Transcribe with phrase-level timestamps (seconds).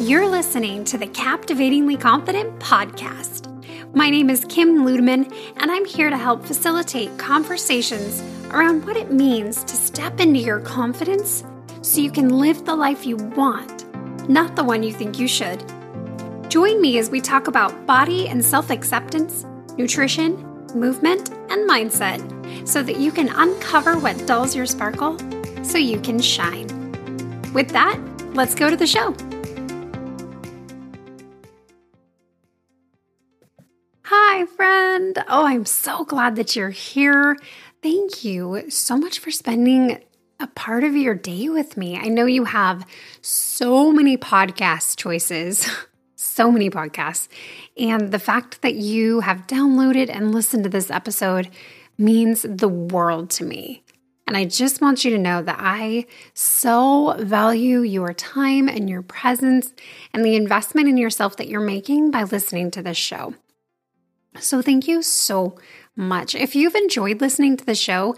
[0.00, 3.46] You're listening to the Captivatingly Confident podcast.
[3.94, 9.12] My name is Kim Ludeman, and I'm here to help facilitate conversations around what it
[9.12, 11.44] means to step into your confidence
[11.82, 13.86] so you can live the life you want,
[14.30, 15.62] not the one you think you should.
[16.48, 19.44] Join me as we talk about body and self acceptance,
[19.76, 20.36] nutrition,
[20.74, 22.18] movement, and mindset
[22.66, 25.18] so that you can uncover what dulls your sparkle
[25.62, 26.66] so you can shine.
[27.52, 28.00] With that,
[28.32, 29.14] let's go to the show.
[34.46, 35.24] Friend.
[35.28, 37.36] Oh, I'm so glad that you're here.
[37.82, 40.02] Thank you so much for spending
[40.40, 41.96] a part of your day with me.
[41.96, 42.84] I know you have
[43.20, 45.68] so many podcast choices,
[46.16, 47.28] so many podcasts.
[47.76, 51.48] And the fact that you have downloaded and listened to this episode
[51.96, 53.84] means the world to me.
[54.26, 59.02] And I just want you to know that I so value your time and your
[59.02, 59.72] presence
[60.12, 63.34] and the investment in yourself that you're making by listening to this show.
[64.38, 65.58] So, thank you so
[65.94, 66.34] much.
[66.34, 68.16] If you've enjoyed listening to the show,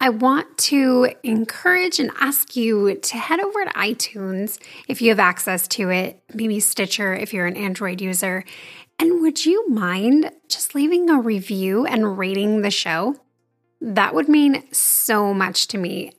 [0.00, 4.58] I want to encourage and ask you to head over to iTunes
[4.88, 8.44] if you have access to it, maybe Stitcher if you're an Android user.
[8.98, 13.14] And would you mind just leaving a review and rating the show?
[13.80, 16.12] That would mean so much to me.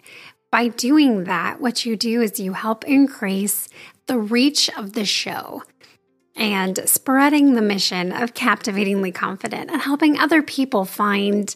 [0.49, 3.67] By doing that, what you do is you help increase
[4.05, 5.63] the reach of the show
[6.35, 11.55] and spreading the mission of captivatingly confident and helping other people find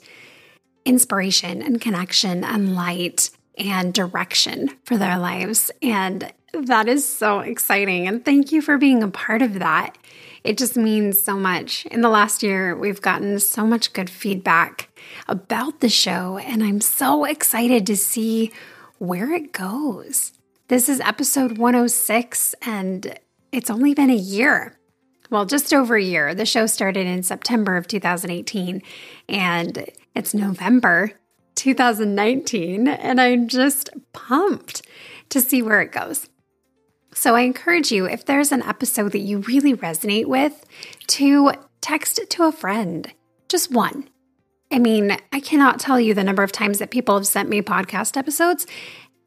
[0.86, 5.72] inspiration and connection and light and direction for their lives.
[5.82, 8.08] And that is so exciting.
[8.08, 9.98] And thank you for being a part of that.
[10.44, 11.86] It just means so much.
[11.88, 14.90] In the last year, we've gotten so much good feedback
[15.28, 18.52] about the show, and I'm so excited to see
[18.98, 20.32] where it goes.
[20.70, 23.20] This is episode 106, and
[23.52, 24.78] it's only been a year.
[25.30, 26.34] Well, just over a year.
[26.34, 28.82] The show started in September of 2018
[29.28, 31.12] and it's November
[31.56, 34.84] 2019, and I'm just pumped
[35.30, 36.30] to see where it goes.
[37.14, 40.66] So I encourage you, if there's an episode that you really resonate with,
[41.08, 43.12] to text it to a friend,
[43.50, 44.08] just one.
[44.72, 47.62] I mean, I cannot tell you the number of times that people have sent me
[47.62, 48.68] podcast episodes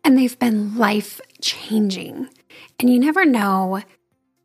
[0.04, 2.28] and they've been life changing.
[2.78, 3.82] And you never know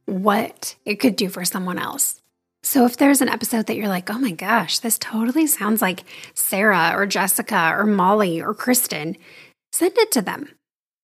[0.06, 2.22] what it could do for someone else.
[2.64, 6.04] So if there's an episode that you're like, oh my gosh, this totally sounds like
[6.34, 9.18] Sarah or Jessica or Molly or Kristen,
[9.72, 10.50] send it to them.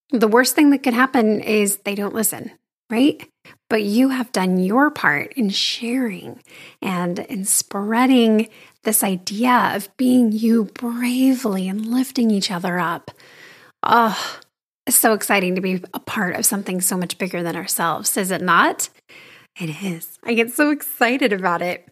[0.10, 2.52] The worst thing that could happen is they don't listen,
[2.90, 3.28] right?
[3.70, 6.42] But you have done your part in sharing
[6.82, 8.50] and in spreading
[8.84, 13.12] this idea of being you bravely and lifting each other up.
[13.84, 14.40] Oh,
[14.90, 18.42] so exciting to be a part of something so much bigger than ourselves, is it
[18.42, 18.90] not?
[19.60, 20.18] It is.
[20.24, 21.88] I get so excited about it.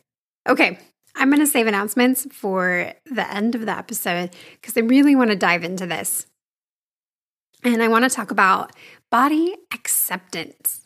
[0.47, 0.79] Okay,
[1.15, 5.29] I'm going to save announcements for the end of the episode because I really want
[5.31, 6.25] to dive into this.
[7.63, 8.71] And I want to talk about
[9.11, 10.81] body acceptance.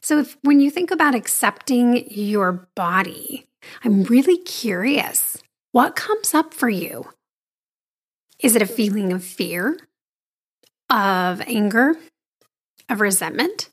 [0.00, 3.46] So, if, when you think about accepting your body,
[3.84, 5.42] I'm really curious
[5.72, 7.06] what comes up for you?
[8.38, 9.78] Is it a feeling of fear,
[10.92, 11.96] of anger,
[12.88, 13.70] of resentment,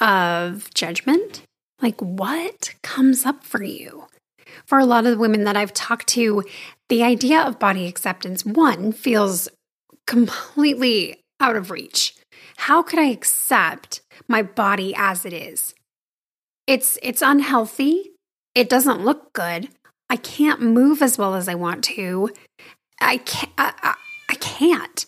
[0.00, 1.42] of judgment?
[1.82, 4.06] Like, what comes up for you?
[4.64, 6.44] For a lot of the women that I've talked to,
[6.88, 9.48] the idea of body acceptance, one, feels
[10.06, 12.14] completely out of reach.
[12.58, 15.74] How could I accept my body as it is?
[16.66, 18.10] It's it's unhealthy.
[18.54, 19.68] It doesn't look good.
[20.08, 22.30] I can't move as well as I want to.
[23.00, 23.52] I can't.
[23.56, 23.94] I, I,
[24.28, 25.06] I can't.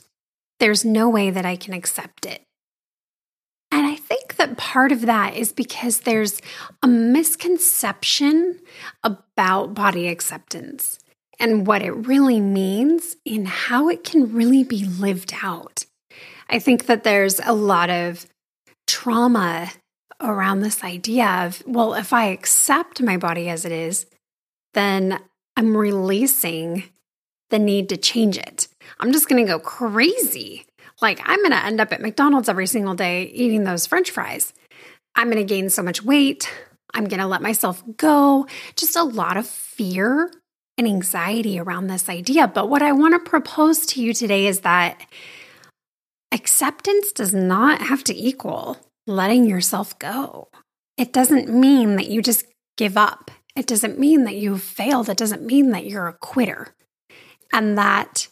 [0.62, 2.44] There's no way that I can accept it.
[3.72, 6.40] And I think that part of that is because there's
[6.84, 8.60] a misconception
[9.02, 11.00] about body acceptance
[11.40, 15.84] and what it really means and how it can really be lived out.
[16.48, 18.26] I think that there's a lot of
[18.86, 19.68] trauma
[20.20, 24.06] around this idea of, well, if I accept my body as it is,
[24.74, 25.18] then
[25.56, 26.84] I'm releasing
[27.50, 28.68] the need to change it.
[29.00, 30.66] I'm just going to go crazy
[31.02, 34.52] like, I'm going to end up at McDonald's every single day eating those french fries.
[35.14, 36.50] I'm going to gain so much weight.
[36.94, 38.46] I'm going to let myself go.
[38.76, 40.30] Just a lot of fear
[40.78, 42.46] and anxiety around this idea.
[42.48, 45.04] But what I want to propose to you today is that
[46.30, 50.48] acceptance does not have to equal letting yourself go.
[50.96, 52.44] It doesn't mean that you just
[52.76, 53.30] give up.
[53.56, 55.08] It doesn't mean that you've failed.
[55.08, 56.68] It doesn't mean that you're a quitter.
[57.52, 58.28] And that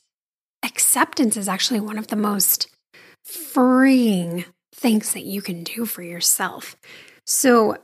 [0.62, 2.68] acceptance is actually one of the most
[3.24, 6.76] freeing things that you can do for yourself.
[7.26, 7.76] So,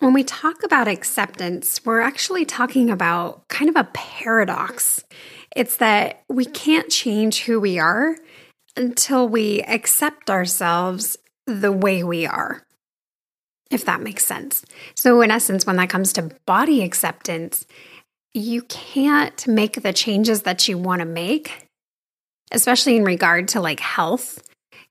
[0.00, 5.04] when we talk about acceptance, we're actually talking about kind of a paradox.
[5.54, 8.16] It's that we can't change who we are
[8.76, 12.62] until we accept ourselves the way we are,
[13.70, 14.64] if that makes sense.
[14.94, 17.66] So, in essence, when that comes to body acceptance,
[18.32, 21.68] you can't make the changes that you want to make,
[22.50, 24.42] especially in regard to like health.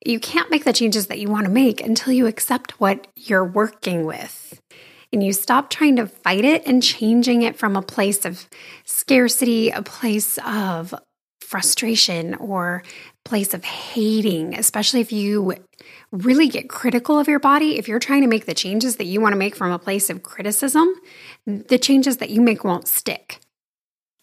[0.05, 3.45] You can't make the changes that you want to make until you accept what you're
[3.45, 4.61] working with
[5.11, 8.47] and you stop trying to fight it and changing it from a place of
[8.85, 10.93] scarcity, a place of
[11.41, 12.83] frustration or
[13.25, 15.55] place of hating, especially if you
[16.11, 19.19] really get critical of your body, if you're trying to make the changes that you
[19.19, 20.93] want to make from a place of criticism,
[21.45, 23.39] the changes that you make won't stick.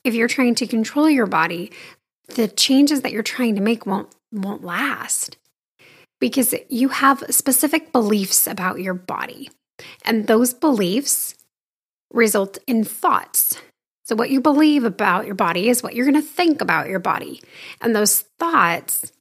[0.04, 1.72] If you're trying to control your body,
[2.28, 5.36] the changes that you're trying to make won't won't last
[6.20, 9.50] because you have specific beliefs about your body.
[10.04, 11.34] And those beliefs
[12.12, 13.58] result in thoughts.
[14.04, 17.00] So, what you believe about your body is what you're going to think about your
[17.00, 17.42] body.
[17.80, 19.12] And those thoughts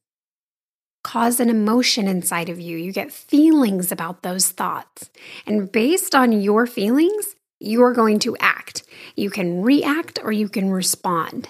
[1.04, 2.78] cause an emotion inside of you.
[2.78, 5.10] You get feelings about those thoughts.
[5.46, 8.84] And based on your feelings, you're going to act.
[9.16, 11.50] You can react or you can respond.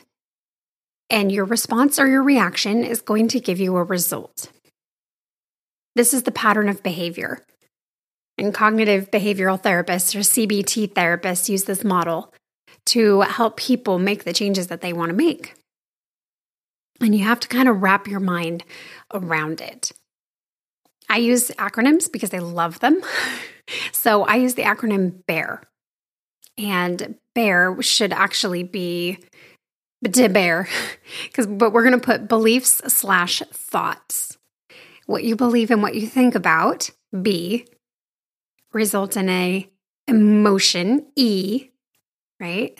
[1.09, 4.49] And your response or your reaction is going to give you a result.
[5.95, 7.41] This is the pattern of behavior.
[8.37, 12.33] And cognitive behavioral therapists or CBT therapists use this model
[12.87, 15.55] to help people make the changes that they want to make.
[17.01, 18.63] And you have to kind of wrap your mind
[19.13, 19.91] around it.
[21.09, 23.01] I use acronyms because I love them.
[23.91, 25.61] so I use the acronym BEAR.
[26.57, 29.19] And BEAR should actually be
[30.13, 30.67] to bear
[31.23, 34.37] because but we're going to put beliefs slash thoughts
[35.05, 36.89] what you believe and what you think about
[37.21, 37.65] b
[38.73, 39.69] result in a
[40.07, 41.69] emotion, E,
[42.39, 42.77] right?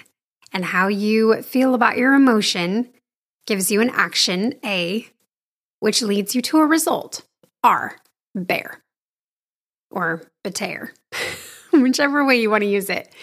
[0.53, 2.89] And how you feel about your emotion
[3.45, 5.07] gives you an action, A,
[5.79, 7.23] which leads you to a result,
[7.63, 7.97] R,
[8.33, 8.83] bear,
[9.91, 10.93] or beter,
[11.73, 13.13] whichever way you want to use it.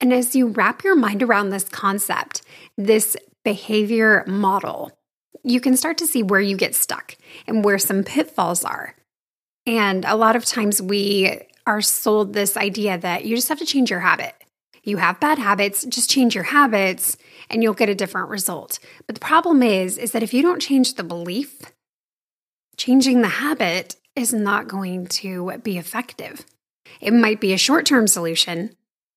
[0.00, 2.42] And as you wrap your mind around this concept,
[2.76, 3.16] this
[3.46, 4.90] behavior model,
[5.44, 7.16] you can start to see where you get stuck
[7.46, 8.96] and where some pitfalls are.
[9.64, 13.64] And a lot of times we are sold this idea that you just have to
[13.64, 14.34] change your habit.
[14.82, 17.16] You have bad habits, just change your habits
[17.48, 18.80] and you'll get a different result.
[19.06, 21.70] But the problem is is that if you don't change the belief,
[22.76, 26.44] changing the habit is not going to be effective.
[27.00, 28.74] It might be a short-term solution,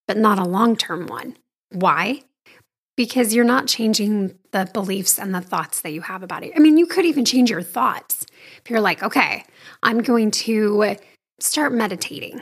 [0.07, 1.35] but not a long-term one.
[1.71, 2.21] Why?
[2.99, 6.51] Because you're not changing the beliefs and the thoughts that you have about it.
[6.53, 8.25] I mean, you could even change your thoughts.
[8.61, 9.45] If you're like, okay,
[9.81, 10.97] I'm going to
[11.39, 12.41] start meditating.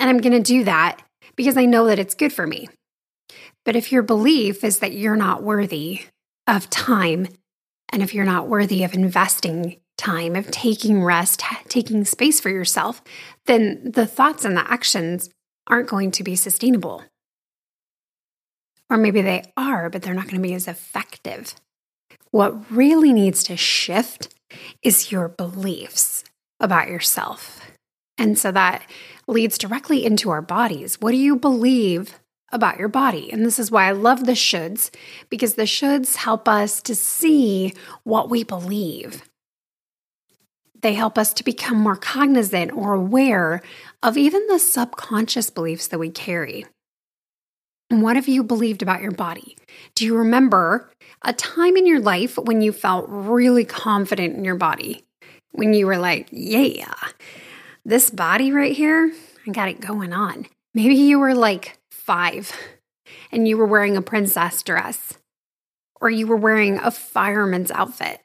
[0.00, 1.00] And I'm going to do that
[1.36, 2.68] because I know that it's good for me.
[3.64, 6.00] But if your belief is that you're not worthy
[6.48, 7.28] of time,
[7.92, 13.02] and if you're not worthy of investing time, of taking rest, taking space for yourself,
[13.46, 15.30] then the thoughts and the actions
[15.68, 17.04] aren't going to be sustainable.
[18.90, 21.54] Or maybe they are, but they're not going to be as effective.
[22.32, 24.34] What really needs to shift
[24.82, 26.24] is your beliefs
[26.58, 27.60] about yourself.
[28.18, 28.82] And so that
[29.26, 31.00] leads directly into our bodies.
[31.00, 32.18] What do you believe
[32.52, 33.32] about your body?
[33.32, 34.92] And this is why I love the shoulds,
[35.30, 37.72] because the shoulds help us to see
[38.02, 39.22] what we believe.
[40.82, 43.62] They help us to become more cognizant or aware
[44.02, 46.66] of even the subconscious beliefs that we carry.
[47.90, 49.56] What have you believed about your body?
[49.96, 50.92] Do you remember
[51.22, 55.04] a time in your life when you felt really confident in your body?
[55.50, 56.94] When you were like, yeah,
[57.84, 59.12] this body right here,
[59.44, 60.46] I got it going on.
[60.72, 62.56] Maybe you were like five
[63.32, 65.18] and you were wearing a princess dress,
[66.00, 68.20] or you were wearing a fireman's outfit,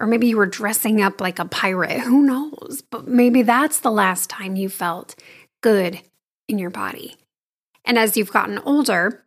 [0.00, 2.00] or maybe you were dressing up like a pirate.
[2.00, 2.82] Who knows?
[2.90, 5.14] But maybe that's the last time you felt
[5.62, 6.00] good
[6.48, 7.14] in your body.
[7.84, 9.24] And as you've gotten older,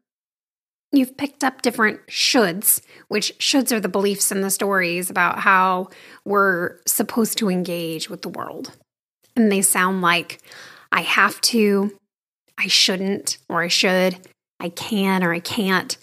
[0.92, 5.90] you've picked up different shoulds, which shoulds are the beliefs and the stories about how
[6.24, 8.72] we're supposed to engage with the world
[9.36, 10.40] and they sound like
[10.92, 11.98] I have to,
[12.58, 14.18] I shouldn't, or I should,
[14.60, 15.98] I can or I can't,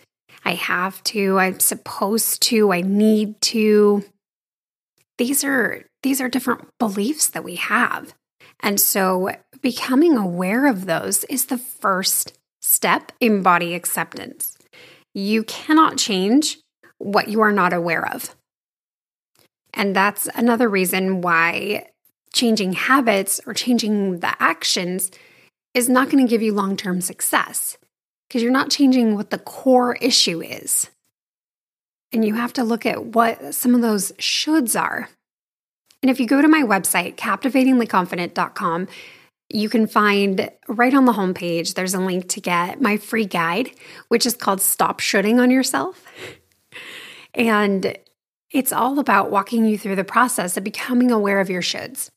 [0.44, 4.04] I have to, I'm supposed to, I need to.
[5.18, 8.14] These are these are different beliefs that we have.
[8.60, 9.30] And so
[9.60, 12.38] becoming aware of those is the first
[12.72, 14.56] step in body acceptance.
[15.14, 16.58] You cannot change
[16.98, 18.34] what you are not aware of.
[19.74, 21.88] And that's another reason why
[22.32, 25.10] changing habits or changing the actions
[25.74, 27.76] is not going to give you long term success
[28.28, 30.88] because you're not changing what the core issue is.
[32.10, 35.10] And you have to look at what some of those shoulds are.
[36.02, 38.88] And if you go to my website, captivatinglyconfident.com,
[39.54, 43.70] you can find right on the homepage, there's a link to get my free guide,
[44.08, 46.04] which is called Stop Shoulding on Yourself.
[47.34, 47.96] And
[48.50, 52.10] it's all about walking you through the process of becoming aware of your shoulds.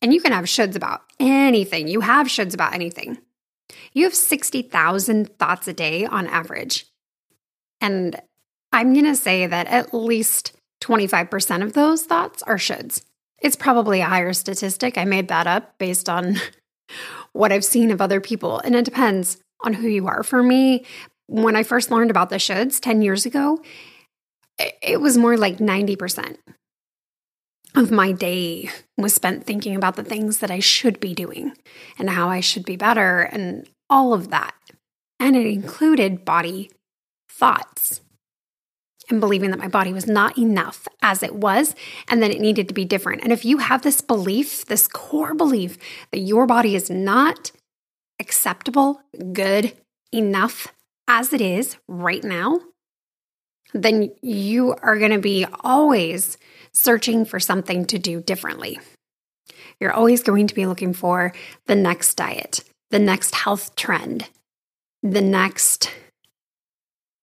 [0.00, 1.88] And you can have shoulds about anything.
[1.88, 3.18] You have shoulds about anything.
[3.92, 6.86] You have 60,000 thoughts a day on average.
[7.80, 8.20] And
[8.72, 13.02] I'm going to say that at least 25% of those thoughts are shoulds.
[13.42, 14.96] It's probably a higher statistic.
[14.96, 16.36] I made that up based on
[17.32, 18.60] what I've seen of other people.
[18.60, 20.22] And it depends on who you are.
[20.22, 20.84] For me,
[21.26, 23.60] when I first learned about the shoulds 10 years ago,
[24.80, 26.36] it was more like 90%
[27.74, 31.56] of my day was spent thinking about the things that I should be doing
[31.98, 34.54] and how I should be better and all of that.
[35.18, 36.70] And it included body
[37.30, 38.00] thoughts
[39.12, 41.76] and believing that my body was not enough as it was
[42.08, 43.22] and that it needed to be different.
[43.22, 45.78] And if you have this belief, this core belief
[46.10, 47.52] that your body is not
[48.18, 49.00] acceptable,
[49.32, 49.72] good,
[50.12, 50.68] enough
[51.08, 52.60] as it is right now,
[53.74, 56.36] then you are going to be always
[56.72, 58.78] searching for something to do differently.
[59.80, 61.32] You're always going to be looking for
[61.66, 64.28] the next diet, the next health trend,
[65.02, 65.90] the next,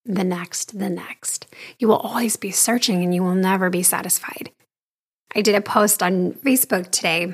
[0.05, 1.47] the next, the next.
[1.77, 4.51] You will always be searching and you will never be satisfied.
[5.35, 7.33] I did a post on Facebook today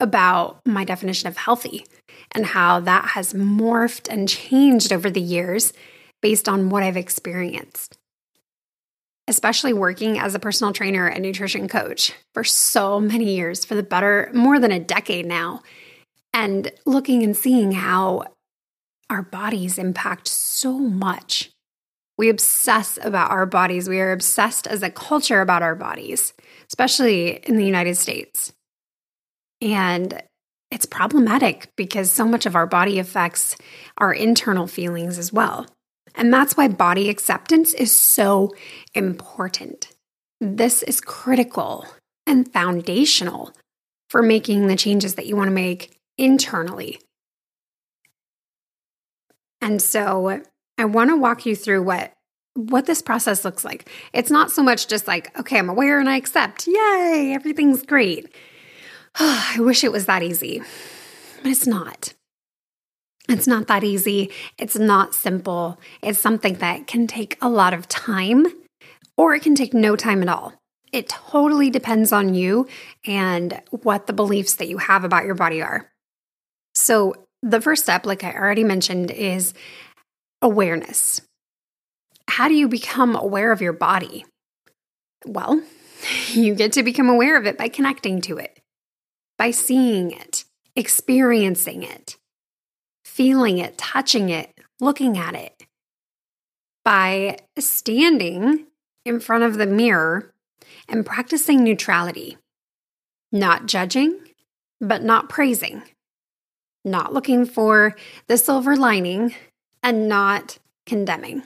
[0.00, 1.86] about my definition of healthy
[2.32, 5.72] and how that has morphed and changed over the years
[6.20, 7.98] based on what I've experienced
[9.28, 13.82] especially working as a personal trainer and nutrition coach for so many years, for the
[13.82, 15.62] better, more than a decade now,
[16.32, 18.24] and looking and seeing how
[19.10, 21.50] our bodies impact so much.
[22.18, 23.88] We obsess about our bodies.
[23.88, 26.32] We are obsessed as a culture about our bodies,
[26.68, 28.52] especially in the United States.
[29.60, 30.22] And
[30.70, 33.56] it's problematic because so much of our body affects
[33.98, 35.66] our internal feelings as well.
[36.14, 38.54] And that's why body acceptance is so
[38.94, 39.92] important.
[40.40, 41.86] This is critical
[42.26, 43.52] and foundational
[44.08, 47.00] for making the changes that you want to make internally.
[49.60, 50.42] And so
[50.78, 52.12] I want to walk you through what
[52.54, 53.90] what this process looks like.
[54.14, 56.66] It's not so much just like, okay, I'm aware and I accept.
[56.66, 58.34] Yay, everything's great.
[59.14, 60.62] I wish it was that easy.
[61.42, 62.14] But it's not.
[63.28, 64.30] It's not that easy.
[64.56, 65.78] It's not simple.
[66.02, 68.46] It's something that can take a lot of time
[69.16, 70.54] or it can take no time at all.
[70.92, 72.68] It totally depends on you
[73.04, 75.90] and what the beliefs that you have about your body are.
[76.74, 79.52] So, the first step, like I already mentioned, is
[80.42, 81.20] awareness.
[82.28, 84.24] How do you become aware of your body?
[85.24, 85.62] Well,
[86.28, 88.60] you get to become aware of it by connecting to it,
[89.38, 92.16] by seeing it, experiencing it
[93.16, 95.66] feeling it, touching it, looking at it.
[96.84, 98.66] By standing
[99.06, 100.34] in front of the mirror
[100.86, 102.36] and practicing neutrality,
[103.32, 104.20] not judging,
[104.82, 105.82] but not praising,
[106.84, 107.96] not looking for
[108.28, 109.34] the silver lining,
[109.82, 111.42] and not condemning.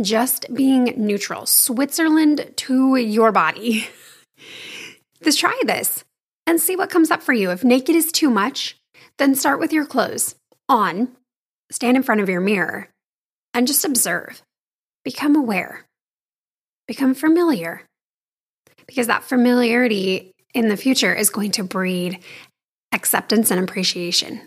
[0.00, 1.46] Just being neutral.
[1.46, 3.88] Switzerland to your body.
[5.22, 6.04] Just try this
[6.46, 7.50] and see what comes up for you.
[7.50, 8.76] If naked is too much,
[9.18, 10.34] then start with your clothes
[10.68, 11.08] on,
[11.70, 12.88] stand in front of your mirror,
[13.54, 14.42] and just observe.
[15.04, 15.86] Become aware.
[16.86, 17.82] Become familiar.
[18.86, 22.20] Because that familiarity in the future is going to breed
[22.92, 24.40] acceptance and appreciation.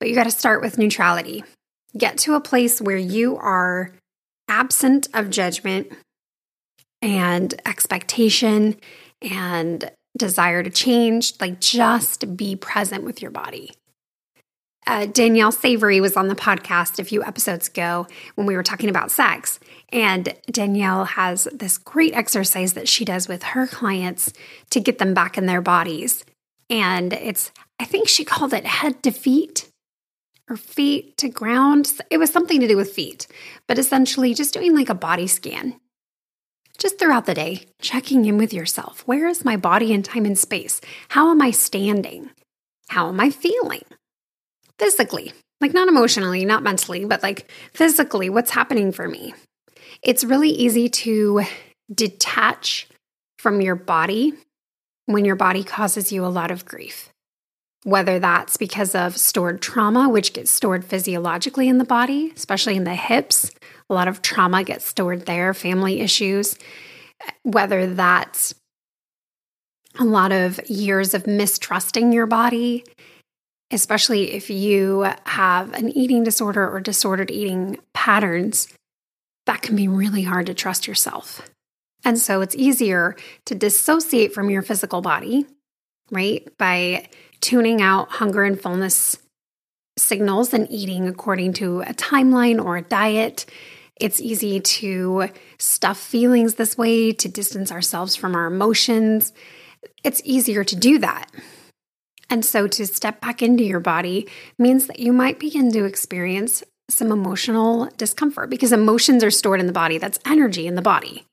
[0.00, 1.44] But you got to start with neutrality.
[1.96, 3.92] Get to a place where you are
[4.48, 5.92] absent of judgment
[7.02, 8.76] and expectation
[9.22, 11.34] and desire to change.
[11.40, 13.72] Like, just be present with your body
[14.88, 18.88] uh, Danielle Savory was on the podcast a few episodes ago when we were talking
[18.88, 19.60] about sex.
[19.90, 24.32] And Danielle has this great exercise that she does with her clients
[24.70, 26.24] to get them back in their bodies.
[26.70, 29.68] And it's, I think she called it head to feet
[30.48, 31.92] or feet to ground.
[32.10, 33.26] It was something to do with feet,
[33.66, 35.78] but essentially just doing like a body scan.
[36.78, 39.02] Just throughout the day, checking in with yourself.
[39.06, 40.80] Where is my body in time and space?
[41.08, 42.30] How am I standing?
[42.88, 43.82] How am I feeling?
[44.78, 49.34] physically, like not emotionally, not mentally, but like physically, what's happening for me.
[50.02, 51.42] It's really easy to
[51.92, 52.88] detach
[53.38, 54.34] from your body
[55.06, 57.07] when your body causes you a lot of grief.
[57.88, 62.84] Whether that's because of stored trauma, which gets stored physiologically in the body, especially in
[62.84, 63.50] the hips,
[63.88, 66.58] a lot of trauma gets stored there, family issues,
[67.44, 68.54] whether that's
[69.98, 72.84] a lot of years of mistrusting your body,
[73.70, 78.68] especially if you have an eating disorder or disordered eating patterns,
[79.46, 81.40] that can be really hard to trust yourself.
[82.04, 83.16] And so it's easier
[83.46, 85.46] to dissociate from your physical body,
[86.10, 86.46] right?
[86.58, 87.08] By
[87.40, 89.16] tuning out hunger and fullness
[89.96, 93.46] signals and eating according to a timeline or a diet.
[94.00, 95.28] It's easy to
[95.58, 99.32] stuff feelings this way, to distance ourselves from our emotions.
[100.04, 101.30] It's easier to do that.
[102.30, 104.28] And so to step back into your body
[104.58, 109.66] means that you might begin to experience some emotional discomfort because emotions are stored in
[109.66, 109.98] the body.
[109.98, 111.27] That's energy in the body.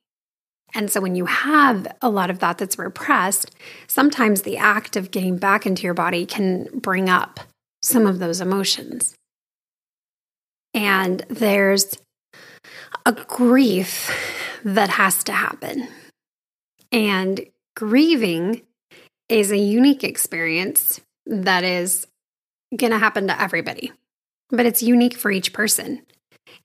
[0.76, 3.52] And so when you have a lot of that that's repressed,
[3.88, 7.40] sometimes the act of getting back into your body can bring up
[7.82, 9.16] some of those emotions.
[10.74, 11.98] And there's
[13.06, 14.12] a grief
[14.66, 15.88] that has to happen.
[16.92, 17.46] And
[17.78, 18.62] grieving
[19.30, 22.06] is a unique experience that is
[22.76, 23.94] going to happen to everybody,
[24.50, 26.02] but it's unique for each person.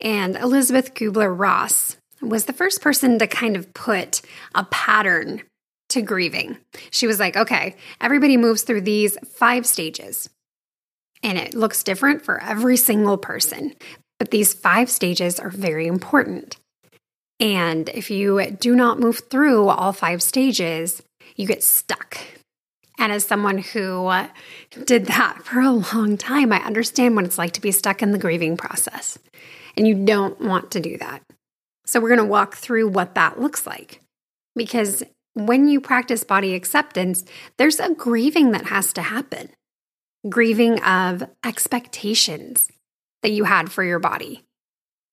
[0.00, 4.20] And Elisabeth Kübler-Ross was the first person to kind of put
[4.54, 5.42] a pattern
[5.90, 6.56] to grieving.
[6.90, 10.30] She was like, okay, everybody moves through these five stages,
[11.22, 13.74] and it looks different for every single person.
[14.18, 16.56] But these five stages are very important.
[17.40, 21.02] And if you do not move through all five stages,
[21.36, 22.18] you get stuck.
[22.98, 24.12] And as someone who
[24.84, 28.12] did that for a long time, I understand what it's like to be stuck in
[28.12, 29.18] the grieving process.
[29.76, 31.22] And you don't want to do that.
[31.90, 34.00] So, we're going to walk through what that looks like.
[34.54, 35.02] Because
[35.34, 37.24] when you practice body acceptance,
[37.56, 39.50] there's a grieving that has to happen
[40.28, 42.68] grieving of expectations
[43.22, 44.44] that you had for your body,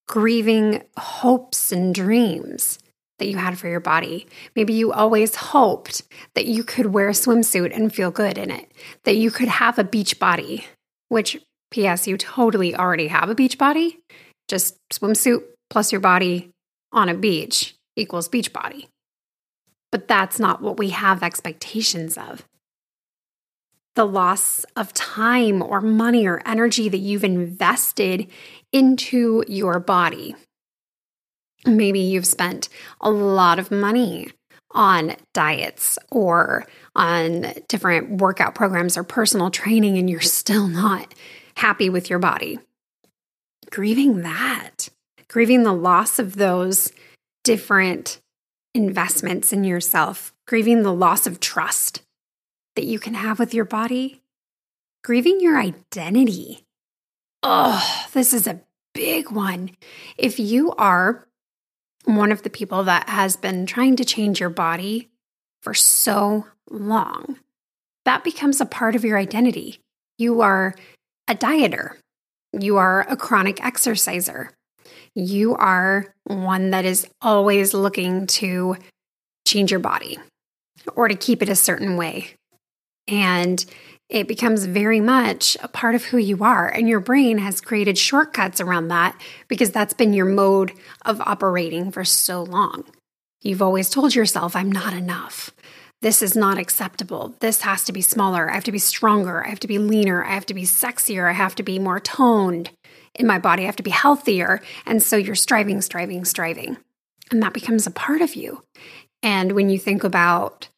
[0.08, 2.78] grieving hopes and dreams
[3.18, 4.28] that you had for your body.
[4.56, 6.04] Maybe you always hoped
[6.36, 8.72] that you could wear a swimsuit and feel good in it,
[9.04, 10.66] that you could have a beach body,
[11.08, 13.98] which, P.S., you totally already have a beach body.
[14.48, 16.52] Just swimsuit plus your body
[16.92, 18.88] on a beach equals beach body.
[19.92, 22.46] But that's not what we have expectations of.
[23.96, 28.28] The loss of time or money or energy that you've invested
[28.72, 30.36] into your body
[31.66, 32.70] Maybe you've spent
[33.02, 34.32] a lot of money
[34.72, 41.14] on diets or on different workout programs or personal training, and you're still not
[41.56, 42.60] happy with your body.
[43.70, 44.88] Grieving that,
[45.30, 46.92] grieving the loss of those
[47.44, 48.20] different
[48.74, 52.02] investments in yourself, grieving the loss of trust
[52.76, 54.22] that you can have with your body,
[55.04, 56.66] grieving your identity.
[57.44, 58.62] Oh, this is a
[58.94, 59.72] big one.
[60.18, 61.28] If you are
[62.06, 65.10] one of the people that has been trying to change your body
[65.62, 67.38] for so long,
[68.06, 69.80] that becomes a part of your identity.
[70.18, 70.76] You are
[71.28, 71.98] a dieter,
[72.58, 74.52] you are a chronic exerciser,
[75.18, 78.76] you are one that is always looking to
[79.48, 80.20] change your body
[80.96, 82.36] or to keep it a certain way.
[83.08, 83.66] And
[84.10, 86.68] it becomes very much a part of who you are.
[86.68, 90.72] And your brain has created shortcuts around that because that's been your mode
[91.04, 92.84] of operating for so long.
[93.42, 95.50] You've always told yourself, I'm not enough.
[96.02, 97.36] This is not acceptable.
[97.40, 98.50] This has to be smaller.
[98.50, 99.44] I have to be stronger.
[99.44, 100.24] I have to be leaner.
[100.24, 101.28] I have to be sexier.
[101.28, 102.70] I have to be more toned
[103.16, 103.64] in my body.
[103.64, 104.62] I have to be healthier.
[104.86, 106.78] And so you're striving, striving, striving.
[107.32, 108.64] And that becomes a part of you.
[109.24, 110.70] And when you think about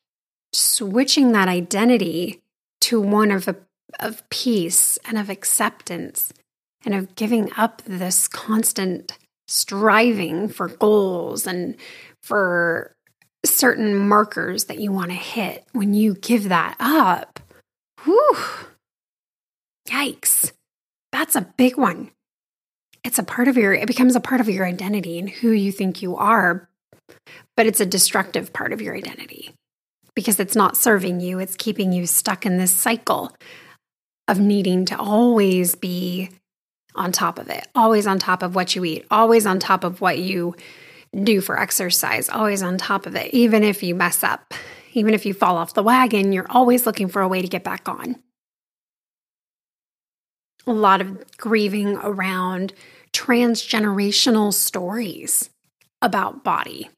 [0.54, 2.42] switching that identity
[2.82, 3.58] to one of, a,
[4.00, 6.32] of peace and of acceptance
[6.86, 11.76] and of giving up this constant striving for goals and
[12.22, 12.96] for
[13.46, 15.66] certain markers that you want to hit.
[15.72, 17.40] When you give that up,
[18.04, 18.38] whew,
[19.88, 20.52] yikes,
[21.12, 22.12] that's a big one.
[23.04, 25.72] It's a part of your, it becomes a part of your identity and who you
[25.72, 26.70] think you are,
[27.56, 29.54] but it's a destructive part of your identity
[30.16, 31.40] because it's not serving you.
[31.40, 33.34] It's keeping you stuck in this cycle
[34.28, 36.30] of needing to always be
[36.94, 40.02] on top of it, always on top of what you eat, always on top of
[40.02, 40.56] what you
[41.14, 43.34] do for exercise, always on top of it.
[43.34, 44.54] Even if you mess up,
[44.94, 47.64] even if you fall off the wagon, you're always looking for a way to get
[47.64, 48.16] back on.
[50.68, 52.74] A lot of grieving around
[53.14, 55.50] transgenerational stories
[56.02, 56.90] about body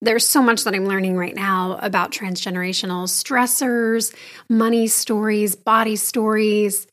[0.00, 4.14] there's so much that I'm learning right now about transgenerational stressors,
[4.48, 6.86] money stories, body stories,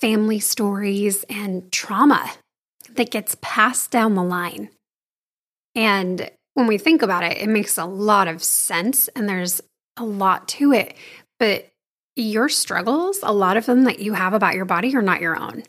[0.00, 2.28] family stories, and trauma
[2.90, 4.70] that gets passed down the line.
[5.74, 9.60] And when we think about it, it makes a lot of sense and there's
[9.96, 10.94] a lot to it.
[11.38, 11.68] But
[12.16, 15.38] your struggles, a lot of them that you have about your body, are not your
[15.38, 15.64] own.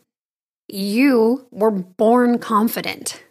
[0.68, 3.22] You were born confident,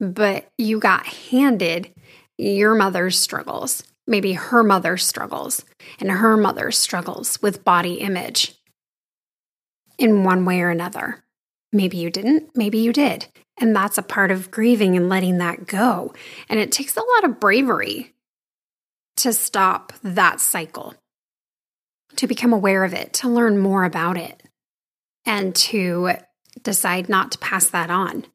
[0.00, 1.90] but you got handed
[2.38, 5.64] your mother's struggles, maybe her mother's struggles,
[5.98, 8.54] and her mother's struggles with body image
[9.98, 11.22] in one way or another.
[11.72, 13.26] Maybe you didn't, maybe you did.
[13.58, 16.12] And that's a part of grieving and letting that go.
[16.48, 18.12] And it takes a lot of bravery
[19.18, 20.94] to stop that cycle,
[22.16, 24.42] to become aware of it, to learn more about it,
[25.24, 26.12] and to
[26.62, 28.26] decide not to pass that on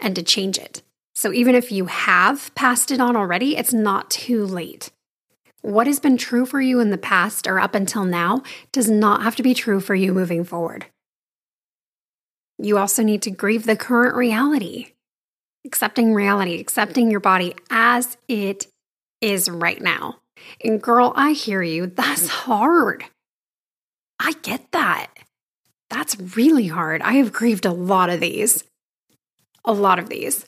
[0.00, 0.82] and to change it.
[1.14, 4.90] So even if you have passed it on already, it's not too late.
[5.60, 9.22] What has been true for you in the past or up until now does not
[9.22, 10.86] have to be true for you moving forward.
[12.62, 14.92] You also need to grieve the current reality,
[15.66, 18.68] accepting reality, accepting your body as it
[19.20, 20.20] is right now.
[20.62, 21.86] And girl, I hear you.
[21.86, 23.04] That's hard.
[24.20, 25.08] I get that.
[25.90, 27.02] That's really hard.
[27.02, 28.62] I have grieved a lot of these.
[29.64, 30.46] A lot of these.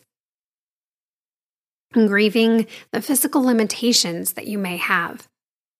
[1.94, 5.26] And grieving the physical limitations that you may have.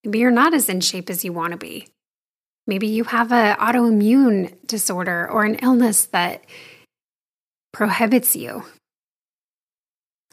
[0.05, 1.87] Maybe you're not as in shape as you want to be.
[2.66, 6.44] Maybe you have an autoimmune disorder or an illness that
[7.72, 8.64] prohibits you.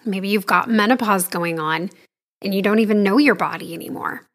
[0.06, 1.90] Maybe you've got menopause going on
[2.42, 4.26] and you don't even know your body anymore.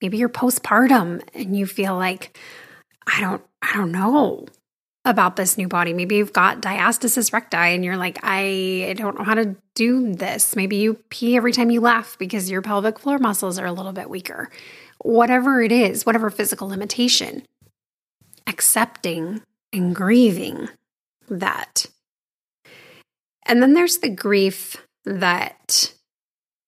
[0.00, 2.36] Maybe you're postpartum and you feel like
[3.06, 4.46] I don't I don't know
[5.04, 5.92] about this new body.
[5.92, 10.56] Maybe you've got diastasis recti and you're like I don't know how to do this.
[10.56, 13.92] Maybe you pee every time you laugh because your pelvic floor muscles are a little
[13.92, 14.50] bit weaker
[15.02, 17.46] whatever it is, whatever physical limitation,
[18.46, 20.68] accepting and grieving
[21.28, 21.86] that.
[23.46, 25.92] And then there's the grief that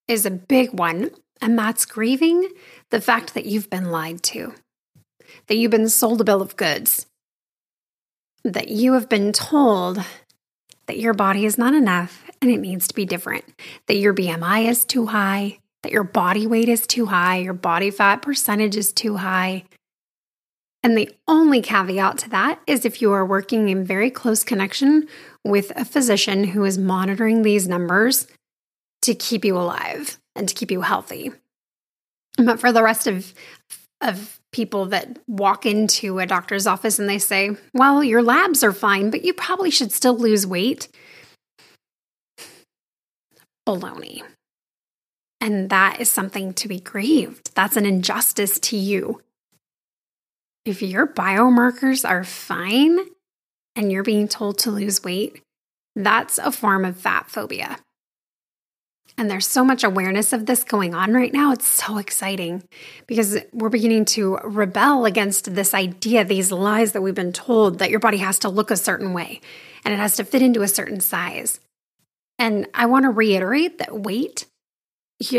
[0.08, 2.48] is a big one, and that's grieving
[2.90, 4.52] the fact that you've been lied to,
[5.46, 7.06] that you've been sold a bill of goods,
[8.42, 10.04] that you have been told
[10.86, 13.44] that your body is not enough and it needs to be different,
[13.86, 17.90] that your BMI is too high, that your body weight is too high, your body
[17.90, 19.64] fat percentage is too high.
[20.82, 25.06] And the only caveat to that is if you are working in very close connection
[25.44, 28.26] with a physician who is monitoring these numbers
[29.02, 31.32] to keep you alive and to keep you healthy.
[32.38, 33.32] But for the rest of,
[34.00, 38.72] of people that walk into a doctor's office and they say, well, your labs are
[38.72, 40.88] fine, but you probably should still lose weight.
[43.68, 44.22] Baloney.
[45.44, 47.54] And that is something to be grieved.
[47.54, 49.20] That's an injustice to you.
[50.64, 52.98] If your biomarkers are fine
[53.76, 55.42] and you're being told to lose weight,
[55.94, 57.76] that's a form of fat phobia.
[59.18, 61.52] And there's so much awareness of this going on right now.
[61.52, 62.62] It's so exciting
[63.06, 67.90] because we're beginning to rebel against this idea, these lies that we've been told that
[67.90, 69.42] your body has to look a certain way
[69.84, 71.60] and it has to fit into a certain size.
[72.38, 74.46] And I want to reiterate that weight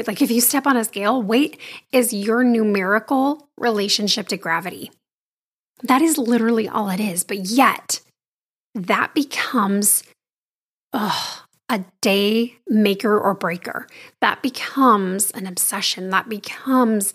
[0.08, 1.60] like if you step on a scale, weight
[1.92, 4.92] is your numerical relationship to gravity.
[5.84, 7.24] That is literally all it is.
[7.24, 8.02] But yet,
[8.74, 10.04] that becomes
[10.94, 13.88] a day maker or breaker.
[14.22, 16.10] That becomes an obsession.
[16.10, 17.14] That becomes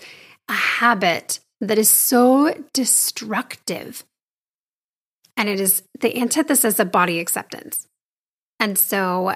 [0.48, 4.04] a habit that is so destructive.
[5.36, 7.86] And it is the antithesis of body acceptance.
[8.58, 9.34] And so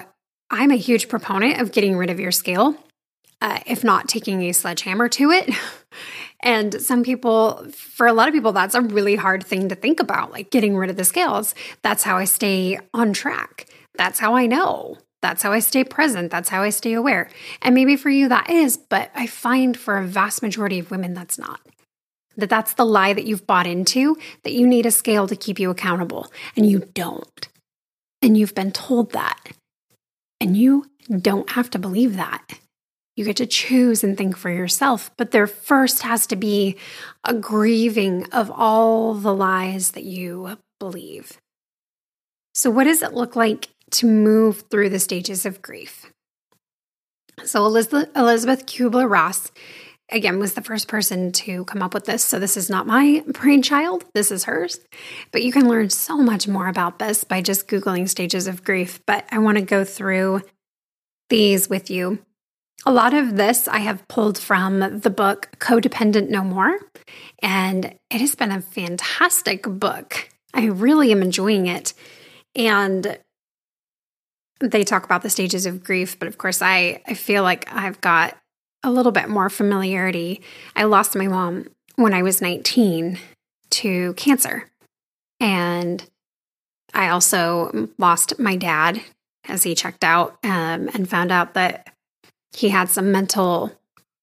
[0.51, 2.77] I'm a huge proponent of getting rid of your scale
[3.41, 5.49] uh, if not taking a sledgehammer to it.
[6.41, 9.99] and some people, for a lot of people, that's a really hard thing to think
[9.99, 11.55] about, like getting rid of the scales.
[11.81, 13.67] That's how I stay on track.
[13.97, 14.97] That's how I know.
[15.21, 16.29] That's how I stay present.
[16.29, 17.29] That's how I stay aware.
[17.61, 21.13] And maybe for you that is, but I find for a vast majority of women
[21.13, 21.61] that's not.
[22.37, 25.57] That that's the lie that you've bought into, that you need a scale to keep
[25.57, 27.47] you accountable, and you don't.
[28.21, 29.39] And you've been told that.
[30.41, 32.59] And you don't have to believe that.
[33.15, 36.75] You get to choose and think for yourself, but there first has to be
[37.23, 41.39] a grieving of all the lies that you believe.
[42.53, 46.11] So, what does it look like to move through the stages of grief?
[47.45, 49.49] So, Elisabeth, Kubler Ross,
[50.09, 52.23] again, was the first person to come up with this.
[52.23, 54.79] So, this is not my brainchild, this is hers.
[55.31, 58.99] But you can learn so much more about this by just Googling stages of grief.
[59.05, 60.41] But I want to go through
[61.29, 62.19] these with you
[62.85, 66.77] a lot of this I have pulled from the book Codependent No More,
[67.41, 70.29] and it has been a fantastic book.
[70.53, 71.93] I really am enjoying it.
[72.55, 73.17] And
[74.61, 77.99] they talk about the stages of grief, but of course, I, I feel like I've
[78.01, 78.37] got
[78.83, 80.41] a little bit more familiarity.
[80.75, 83.17] I lost my mom when I was 19
[83.71, 84.69] to cancer.
[85.39, 86.07] And
[86.93, 89.01] I also lost my dad
[89.47, 91.94] as he checked out um, and found out that
[92.55, 93.71] he had some mental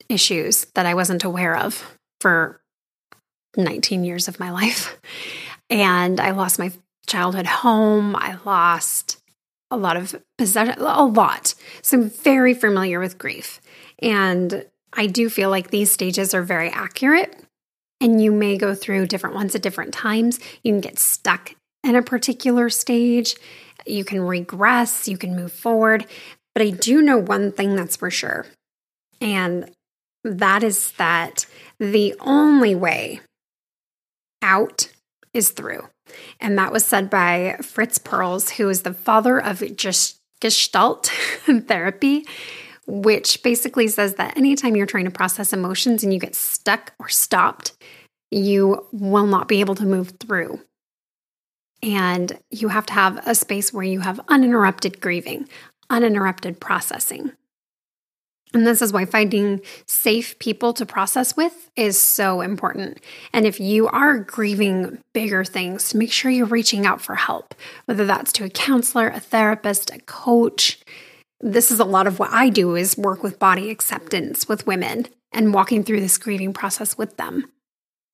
[0.09, 2.61] issues that I wasn't aware of for
[3.57, 4.99] 19 years of my life.
[5.71, 6.71] And I lost my
[7.07, 8.15] childhood home.
[8.17, 9.23] I lost
[9.71, 11.55] a lot of possession, a lot.
[11.81, 13.61] So I'm very familiar with grief.
[14.01, 17.35] And I do feel like these stages are very accurate.
[18.01, 20.41] And you may go through different ones at different times.
[20.63, 23.37] You can get stuck in a particular stage.
[23.87, 26.07] You can regress, you can move forward.
[26.55, 28.47] But I do know one thing that's for sure.
[29.21, 29.71] And
[30.25, 31.47] that is that
[31.79, 33.21] the only way
[34.43, 34.89] out
[35.33, 35.89] is through.
[36.41, 39.63] And that was said by Fritz Perls, who is the father of
[40.41, 41.07] Gestalt
[41.67, 42.27] therapy,
[42.87, 47.09] which basically says that anytime you're trying to process emotions and you get stuck or
[47.09, 47.73] stopped,
[48.31, 50.61] you will not be able to move through.
[51.83, 55.49] And you have to have a space where you have uninterrupted grieving,
[55.93, 57.33] uninterrupted processing.
[58.55, 62.99] And this is why finding safe people to process with is so important.
[63.33, 67.55] And if you are grieving bigger things, make sure you're reaching out for help,
[67.87, 70.81] whether that's to a counselor, a therapist, a coach.
[71.41, 75.07] This is a lot of what I do is work with body acceptance with women
[75.33, 77.47] and walking through this grieving process with them.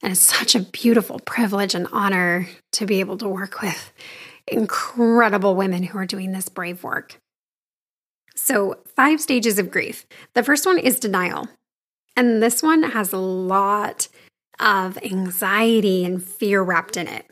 [0.02, 3.92] And it's such a beautiful privilege and honor to be able to work with
[4.46, 7.18] incredible women who are doing this brave work.
[8.48, 10.06] So, five stages of grief.
[10.32, 11.48] The first one is denial.
[12.16, 14.08] And this one has a lot
[14.58, 17.26] of anxiety and fear wrapped in it.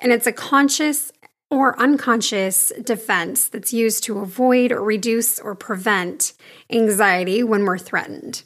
[0.00, 1.12] And it's a conscious
[1.50, 6.32] or unconscious defense that's used to avoid or reduce or prevent
[6.72, 8.44] anxiety when we're threatened.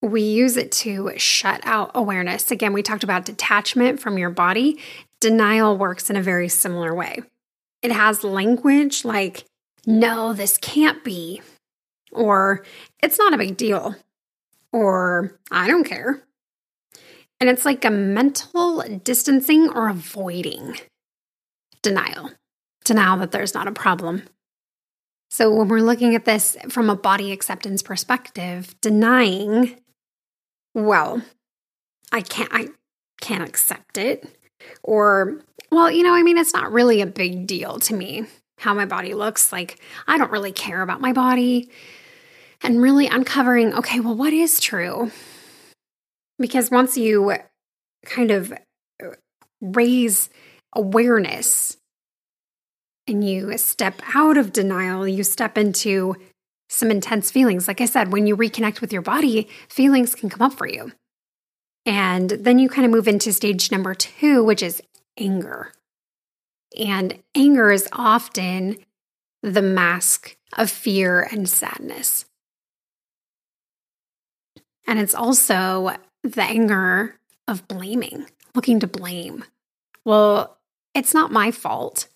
[0.00, 2.52] We use it to shut out awareness.
[2.52, 4.78] Again, we talked about detachment from your body.
[5.18, 7.18] Denial works in a very similar way.
[7.82, 9.42] It has language like
[9.86, 11.42] no, this can't be,
[12.12, 12.64] or
[13.02, 13.96] it's not a big deal,
[14.72, 16.22] or I don't care.
[17.40, 20.76] And it's like a mental distancing or avoiding
[21.82, 22.30] denial,
[22.84, 24.22] denial that there's not a problem.
[25.30, 29.76] So when we're looking at this from a body acceptance perspective, denying,
[30.74, 31.22] well,
[32.12, 32.68] I can't I
[33.20, 34.28] can't accept it
[34.82, 35.40] or
[35.70, 38.26] well, you know, I mean it's not really a big deal to me
[38.62, 39.52] how my body looks.
[39.52, 41.68] Like, I don't really care about my body.
[42.62, 45.10] And really uncovering, okay, well, what is true?
[46.38, 47.34] Because once you
[48.06, 48.52] kind of
[49.02, 49.08] uh,
[49.60, 50.30] raise
[50.72, 51.76] awareness
[53.08, 56.14] and you step out of denial, you step into
[56.68, 57.66] some intense feelings.
[57.66, 60.92] Like I said, when you reconnect with your body, feelings can come up for you.
[61.84, 64.80] And then you kind of move into stage number two, which is
[65.18, 65.72] anger.
[66.78, 68.78] And anger is often
[69.42, 72.24] the mask of fear and sadness.
[74.86, 79.44] And it's also the anger of blaming, looking to blame.
[80.04, 80.58] Well,
[80.94, 82.08] it's not my fault.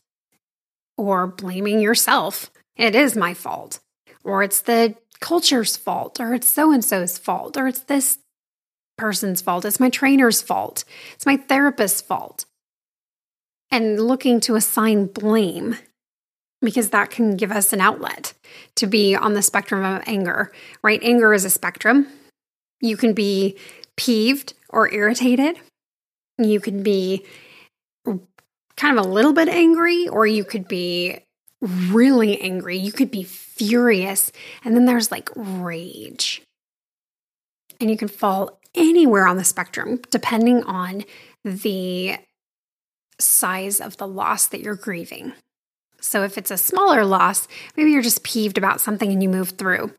[0.96, 2.50] Or blaming yourself.
[2.76, 3.80] It is my fault.
[4.24, 6.20] Or it's the culture's fault.
[6.20, 7.56] Or it's so and so's fault.
[7.56, 8.18] Or it's this
[8.96, 9.64] person's fault.
[9.64, 10.84] It's my trainer's fault.
[11.14, 12.46] It's my therapist's fault
[13.70, 15.76] and looking to assign blame
[16.62, 18.32] because that can give us an outlet
[18.76, 20.52] to be on the spectrum of anger,
[20.82, 21.00] right?
[21.02, 22.06] Anger is a spectrum.
[22.80, 23.56] You can be
[23.96, 25.58] peeved or irritated.
[26.38, 27.24] You can be
[28.76, 31.18] kind of a little bit angry, or you could be
[31.62, 32.76] really angry.
[32.76, 34.30] You could be furious.
[34.64, 36.42] And then there's like rage.
[37.80, 41.04] And you can fall anywhere on the spectrum depending on
[41.44, 42.18] the
[43.18, 45.32] size of the loss that you're grieving.
[46.00, 49.50] So if it's a smaller loss, maybe you're just peeved about something and you move
[49.50, 49.92] through.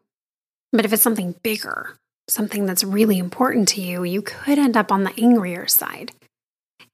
[0.71, 4.91] But if it's something bigger, something that's really important to you, you could end up
[4.91, 6.11] on the angrier side.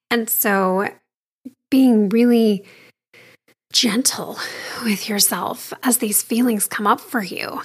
[0.10, 0.90] And so
[1.70, 2.66] being really
[3.72, 4.38] gentle
[4.84, 7.62] with yourself as these feelings come up for you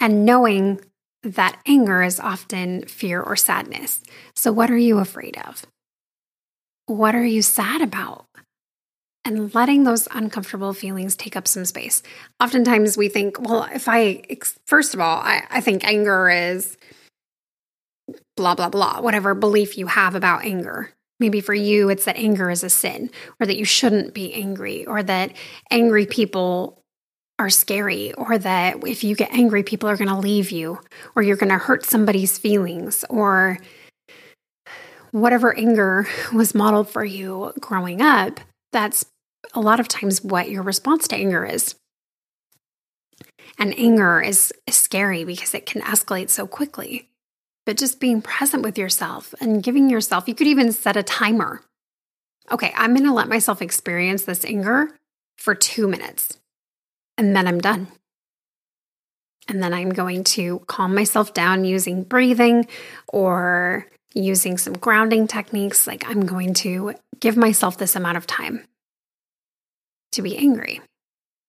[0.00, 0.80] and knowing
[1.22, 4.00] that anger is often fear or sadness.
[4.34, 5.64] So, what are you afraid of?
[6.88, 8.24] What are you sad about?
[9.28, 12.02] and letting those uncomfortable feelings take up some space.
[12.40, 14.22] Oftentimes we think, well, if I,
[14.66, 16.78] first of all, I, I think anger is
[18.38, 20.94] blah, blah, blah, whatever belief you have about anger.
[21.20, 24.86] Maybe for you, it's that anger is a sin, or that you shouldn't be angry,
[24.86, 25.32] or that
[25.70, 26.80] angry people
[27.38, 30.78] are scary, or that if you get angry, people are going to leave you,
[31.14, 33.58] or you're going to hurt somebody's feelings, or
[35.10, 38.40] whatever anger was modeled for you growing up.
[38.72, 39.04] That's
[39.54, 41.74] a lot of times what your response to anger is.
[43.58, 47.08] And anger is, scary because it can escalate so quickly.
[47.66, 51.62] But just being present with yourself and giving yourself, you could even set a timer.
[52.50, 54.96] Okay, I'm going to let myself experience this anger
[55.36, 56.38] for two minutes,
[57.18, 57.88] and then I'm done.
[59.48, 62.66] And then I'm going to calm myself down using breathing
[63.08, 65.86] or using some grounding techniques.
[65.86, 68.64] Like I'm going to give myself this amount of time
[70.12, 70.80] to be angry.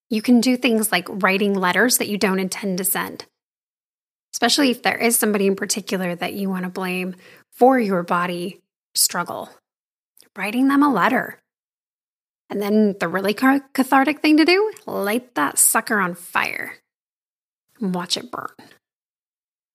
[0.09, 3.25] You can do things like writing letters that you don't intend to send,
[4.33, 7.15] especially if there is somebody in particular that you want to blame
[7.51, 8.59] for your body
[8.95, 9.49] struggle.
[10.35, 11.39] Writing them a letter.
[12.49, 16.73] And then the really cathartic thing to do light that sucker on fire
[17.79, 18.49] and watch it burn.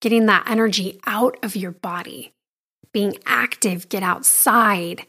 [0.01, 2.34] Getting that energy out of your body,
[2.94, 5.07] being active, get outside,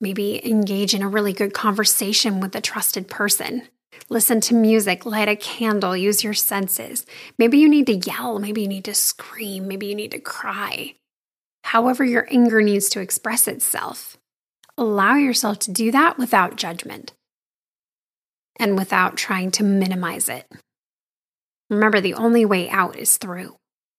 [0.00, 3.62] Maybe engage in a really good conversation with a trusted person.
[4.10, 7.06] Listen to music, light a candle, use your senses.
[7.38, 10.96] Maybe you need to yell, maybe you need to scream, maybe you need to cry.
[11.64, 14.18] However, your anger needs to express itself.
[14.76, 17.14] Allow yourself to do that without judgment
[18.60, 20.46] and without trying to minimize it.
[21.70, 23.56] Remember, the only way out is through.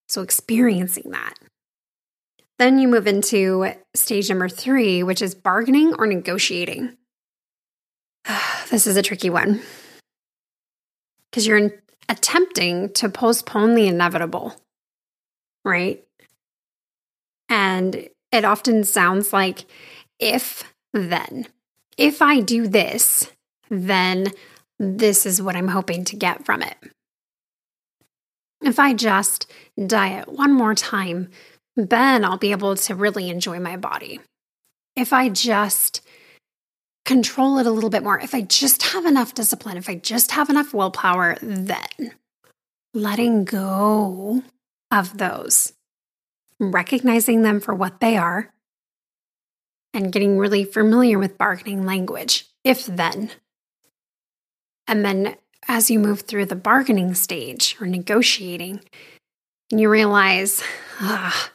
[0.07, 1.33] So, experiencing that.
[2.59, 6.97] Then you move into stage number three, which is bargaining or negotiating.
[8.69, 9.61] this is a tricky one
[11.29, 11.71] because you're
[12.09, 14.55] attempting to postpone the inevitable,
[15.63, 16.03] right?
[17.49, 19.65] And it often sounds like
[20.19, 21.47] if then,
[21.97, 23.31] if I do this,
[23.69, 24.27] then
[24.79, 26.75] this is what I'm hoping to get from it.
[28.61, 29.51] If I just
[29.85, 31.29] diet one more time,
[31.77, 34.19] then I'll be able to really enjoy my body.
[34.95, 36.01] If I just
[37.05, 40.31] control it a little bit more, if I just have enough discipline, if I just
[40.31, 42.13] have enough willpower, then
[42.93, 44.43] letting go
[44.91, 45.73] of those,
[46.59, 48.51] recognizing them for what they are,
[49.93, 53.29] and getting really familiar with bargaining language, if then.
[54.87, 55.35] And then
[55.67, 58.81] as you move through the bargaining stage or negotiating,
[59.71, 60.63] and you realize,
[61.01, 61.51] ah,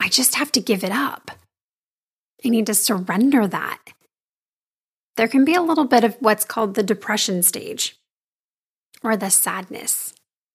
[0.00, 1.30] I just have to give it up.
[2.44, 3.78] I need to surrender that.
[5.16, 7.98] There can be a little bit of what's called the depression stage
[9.02, 10.14] or the sadness.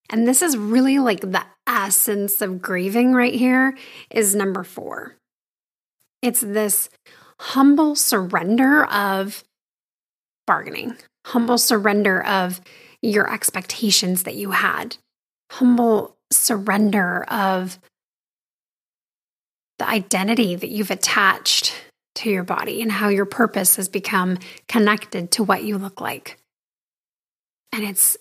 [0.10, 3.78] And this is really like the essence of grieving right here
[4.10, 5.16] is number four.
[6.22, 6.90] It's this
[7.40, 9.44] humble surrender of
[10.48, 12.62] bargaining, humble surrender of
[13.02, 14.98] your expectations that you had,
[15.52, 17.80] humble surrender of
[19.80, 21.74] the identity that you've attached
[22.16, 26.38] to your body and how your purpose has become connected to what you look like.
[27.72, 28.18] And it's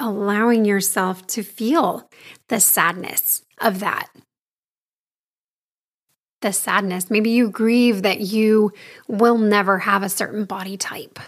[0.00, 2.10] allowing yourself to feel
[2.48, 4.08] the sadness of that.
[6.40, 7.10] The sadness.
[7.10, 8.72] Maybe you grieve that you
[9.08, 11.18] will never have a certain body type.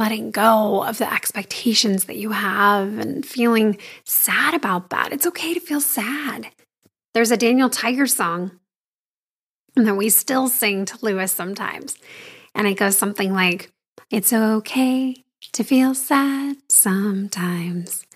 [0.00, 5.12] Letting go of the expectations that you have and feeling sad about that.
[5.12, 6.48] It's okay to feel sad.
[7.12, 8.52] There's a Daniel Tiger song
[9.76, 11.98] that we still sing to Lewis sometimes.
[12.54, 13.70] And it goes something like,
[14.10, 18.06] It's okay to feel sad sometimes.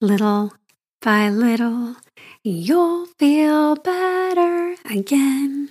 [0.00, 0.52] Little
[1.00, 1.94] by little,
[2.42, 5.70] you'll feel better again.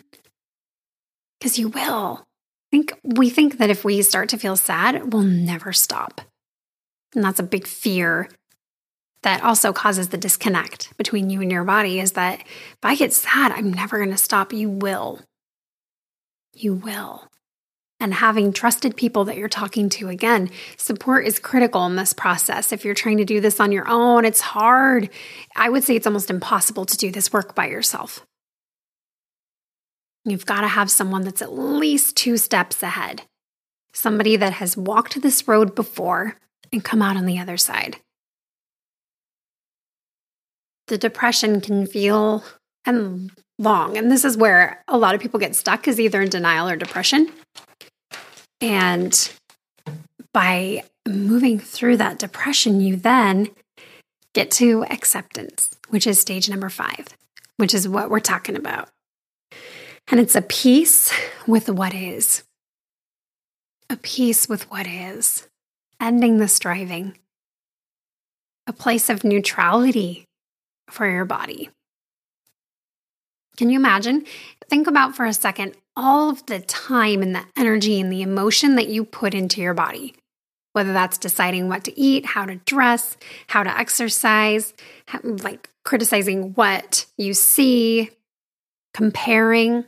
[1.38, 2.29] Because you will
[2.71, 6.21] think we think that if we start to feel sad, we'll never stop.
[7.15, 8.29] And that's a big fear
[9.23, 13.12] that also causes the disconnect between you and your body is that if I get
[13.12, 14.54] sad, I'm never going to stop.
[14.54, 15.21] You will.
[16.54, 17.25] You will.
[18.00, 22.71] And having trusted people that you're talking to again, support is critical in this process.
[22.71, 25.10] If you're trying to do this on your own, it's hard.
[25.54, 28.25] I would say it's almost impossible to do this work by yourself.
[30.30, 33.23] You've got to have someone that's at least two steps ahead,
[33.94, 36.36] somebody that has walked this road before
[36.71, 37.98] and come out on the other side.
[40.88, 42.44] The depression can feel,
[42.86, 43.98] and long.
[43.98, 46.75] And this is where a lot of people get stuck is either in denial or
[46.75, 47.32] depression.
[48.62, 49.32] And
[50.34, 53.50] by moving through that depression, you then
[54.34, 57.08] get to acceptance, which is stage number five,
[57.58, 58.90] which is what we're talking about.
[60.12, 61.13] And it's a peace
[61.45, 62.43] with what is,
[63.91, 65.47] a peace with what is,
[66.01, 67.15] ending the striving,
[68.65, 70.25] a place of neutrality
[70.89, 71.69] for your body.
[73.55, 74.25] Can you imagine?
[74.67, 78.75] Think about for a second all of the time and the energy and the emotion
[78.77, 80.15] that you put into your body,
[80.73, 83.15] whether that's deciding what to eat, how to dress,
[83.47, 84.73] how to exercise,
[85.23, 88.10] like criticizing what you see,
[88.95, 89.85] comparing.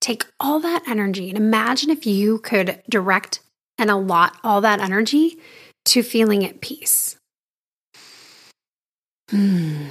[0.00, 3.40] Take all that energy and imagine if you could direct
[3.78, 5.38] and allot all that energy
[5.86, 7.16] to feeling at peace.
[9.30, 9.86] Hmm.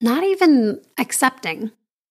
[0.00, 1.70] Not even accepting.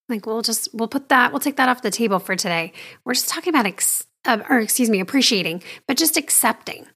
[0.09, 2.73] Like we'll just we'll put that we'll take that off the table for today.
[3.03, 6.87] We're just talking about ex, uh, or excuse me, appreciating, but just accepting.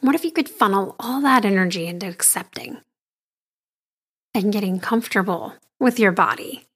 [0.00, 2.78] What if you could funnel all that energy into accepting
[4.34, 6.66] and getting comfortable with your body,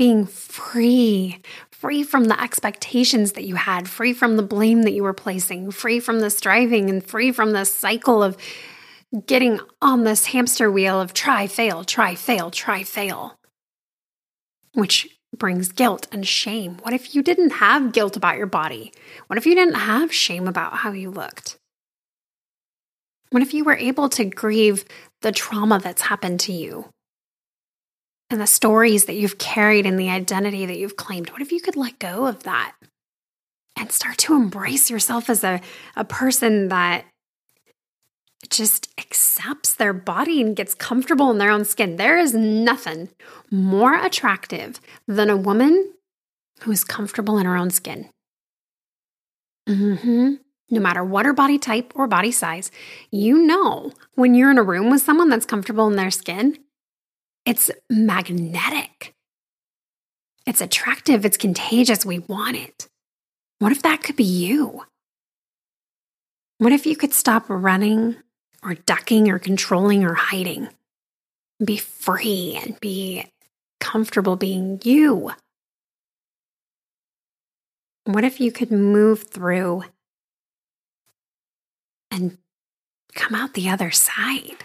[0.00, 1.38] being free,
[1.70, 5.70] free from the expectations that you had, free from the blame that you were placing,
[5.70, 8.34] free from the striving, and free from the cycle of
[9.26, 13.38] getting on this hamster wheel of try, fail, try, fail, try, fail,
[14.72, 16.78] which brings guilt and shame.
[16.80, 18.94] What if you didn't have guilt about your body?
[19.26, 21.58] What if you didn't have shame about how you looked?
[23.28, 24.86] What if you were able to grieve
[25.20, 26.88] the trauma that's happened to you
[28.30, 31.30] and the stories that you've carried and the identity that you've claimed?
[31.30, 32.74] What if you could let go of that
[33.76, 35.60] and start to embrace yourself as a,
[35.96, 37.04] a person that
[38.48, 41.96] just accepts their body and gets comfortable in their own skin.
[41.96, 43.10] There is nothing
[43.50, 45.92] more attractive than a woman
[46.60, 48.08] who is comfortable in her own skin.
[49.68, 50.34] Mm-hmm.
[50.70, 52.70] No matter what her body type or body size,
[53.10, 56.58] you know when you're in a room with someone that's comfortable in their skin,
[57.44, 59.14] it's magnetic.
[60.46, 62.88] It's attractive, it's contagious, we want it.
[63.58, 64.84] What if that could be you?
[66.58, 68.16] What if you could stop running
[68.62, 70.68] or ducking or controlling or hiding.
[71.64, 73.26] Be free and be
[73.80, 75.32] comfortable being you.
[78.04, 79.84] What if you could move through
[82.10, 82.38] and
[83.14, 84.64] come out the other side?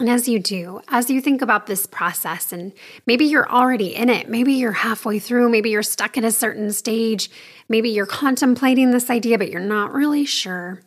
[0.00, 2.72] And as you do, as you think about this process, and
[3.04, 6.70] maybe you're already in it, maybe you're halfway through, maybe you're stuck at a certain
[6.70, 7.30] stage,
[7.68, 10.82] maybe you're contemplating this idea, but you're not really sure.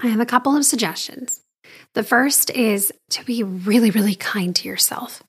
[0.00, 1.40] I have a couple of suggestions.
[1.94, 5.24] The first is to be really, really kind to yourself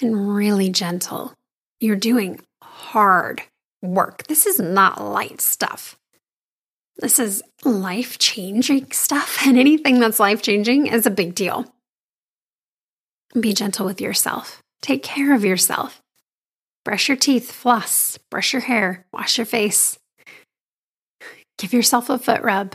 [0.00, 1.34] and really gentle.
[1.78, 3.42] You're doing hard
[3.82, 4.26] work.
[4.28, 5.99] This is not light stuff.
[7.00, 11.72] This is life changing stuff, and anything that's life changing is a big deal.
[13.38, 14.62] Be gentle with yourself.
[14.82, 16.02] Take care of yourself.
[16.84, 19.98] Brush your teeth, floss, brush your hair, wash your face.
[21.58, 22.74] Give yourself a foot rub.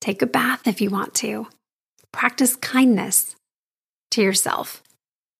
[0.00, 1.48] Take a bath if you want to.
[2.12, 3.34] Practice kindness
[4.12, 4.82] to yourself.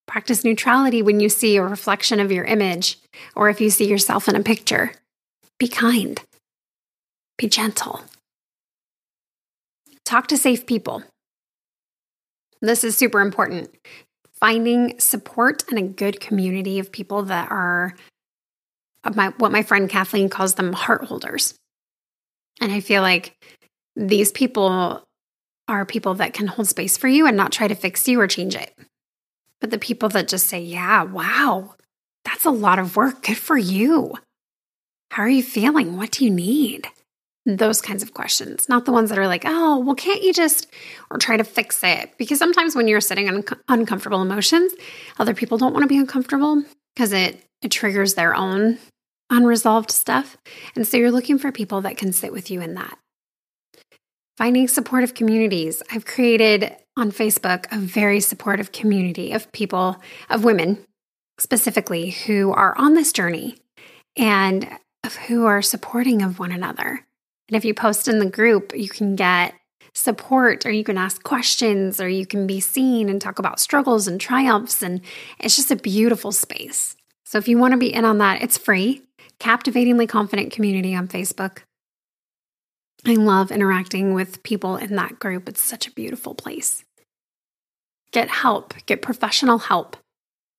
[0.07, 2.99] Practice neutrality when you see a reflection of your image
[3.37, 4.93] or if you see yourself in a picture.
[5.59, 6.21] Be kind.
[7.39, 8.03] Be gentle.
[10.05, 11.03] Talk to safe people.
[12.61, 13.71] This is super important.
[14.41, 17.95] Finding support and a good community of people that are
[19.15, 21.55] my, what my friend Kathleen calls them heart holders.
[22.61, 23.37] And I feel like
[23.95, 25.07] these people
[25.69, 28.27] are people that can hold space for you and not try to fix you or
[28.27, 28.77] change it.
[29.61, 31.75] But the people that just say, yeah, wow,
[32.25, 33.23] that's a lot of work.
[33.23, 34.15] Good for you.
[35.11, 35.97] How are you feeling?
[35.97, 36.89] What do you need?
[37.47, 40.67] Those kinds of questions, not the ones that are like, oh, well, can't you just,
[41.11, 42.13] or try to fix it?
[42.19, 44.75] Because sometimes when you're sitting on uncomfortable emotions,
[45.19, 46.63] other people don't want to be uncomfortable
[46.95, 48.79] because it, it triggers their own
[49.31, 50.37] unresolved stuff.
[50.75, 52.99] And so you're looking for people that can sit with you in that.
[54.37, 55.83] Finding supportive communities.
[55.91, 60.79] I've created on Facebook a very supportive community of people, of women
[61.39, 63.57] specifically, who are on this journey
[64.17, 64.69] and
[65.27, 67.05] who are supporting of one another.
[67.49, 69.55] And if you post in the group, you can get
[69.95, 74.07] support or you can ask questions or you can be seen and talk about struggles
[74.07, 74.83] and triumphs.
[74.83, 75.01] And
[75.39, 76.97] it's just a beautiful space.
[77.25, 79.03] So if you want to be in on that, it's free.
[79.39, 81.59] Captivatingly Confident Community on Facebook.
[83.07, 85.49] I love interacting with people in that group.
[85.49, 86.85] It's such a beautiful place.
[88.11, 89.97] Get help, get professional help.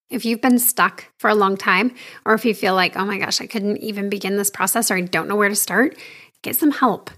[0.10, 1.94] If you've been stuck for a long time,
[2.26, 4.96] or if you feel like, oh my gosh, I couldn't even begin this process or
[4.96, 5.98] I don't know where to start,
[6.44, 7.10] get some help.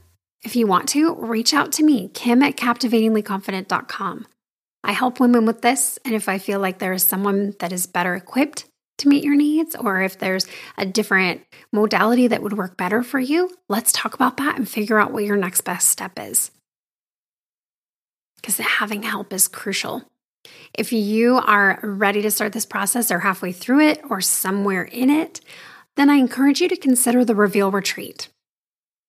[0.43, 4.25] If you want to, reach out to me, Kim at captivatinglyconfident.com.
[4.83, 7.85] I help women with this, and if I feel like there is someone that is
[7.85, 8.65] better equipped
[8.97, 10.47] to meet your needs, or if there's
[10.77, 11.41] a different
[11.71, 15.23] modality that would work better for you, let's talk about that and figure out what
[15.23, 16.49] your next best step is.
[18.37, 20.03] Because having help is crucial.
[20.73, 25.11] If you are ready to start this process or halfway through it or somewhere in
[25.11, 25.41] it,
[25.95, 28.29] then I encourage you to consider the Reveal Retreat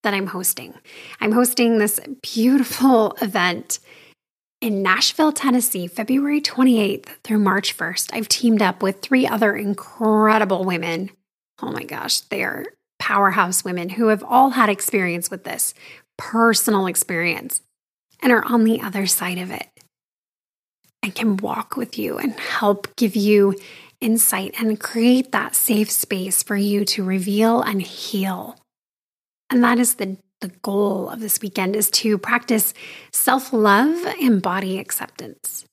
[0.03, 0.75] that I'm hosting.
[1.21, 3.79] I'm hosting this beautiful event
[4.61, 8.11] in Nashville, Tennessee, February 28th through March 1st.
[8.13, 11.11] I've teamed up with three other incredible women.
[11.61, 12.67] Oh my gosh, they are
[12.99, 15.75] powerhouse women who have all had experience with this
[16.17, 17.61] personal experience
[18.21, 19.67] and are on the other side of it
[21.03, 23.57] and can walk with you and help give you
[24.01, 28.57] insight and create that safe space for you to reveal and heal.
[29.53, 32.73] And that is the, the goal of this weekend is to practice
[33.13, 35.67] self-love and body acceptance.